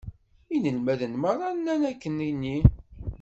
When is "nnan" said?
1.51-1.81